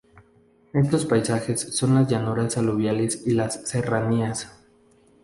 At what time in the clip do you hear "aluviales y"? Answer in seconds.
2.57-3.33